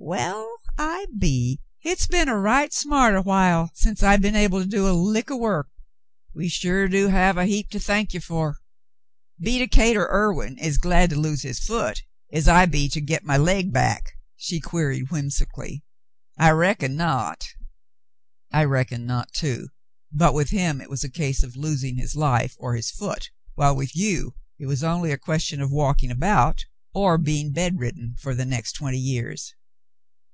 [0.00, 1.60] "Well, I be.
[1.80, 5.30] Hit's been a right smart o' while since I been able to do a lick
[5.30, 5.68] o' work.
[6.34, 8.54] We sure do have a heap to thank you fer.
[9.38, 13.36] Be Decatur Irwin as glad to lose his foot as I be to git my
[13.36, 15.84] laig back?" she queried whimsically;
[16.38, 17.44] I reckon not."
[18.50, 19.68] "I reckon not, too,
[20.10, 23.76] but with him it was a case of losing his life or his foot, while
[23.76, 26.64] with you it was only a question of walking about,
[26.94, 29.52] or being bedridden for the next twenty years."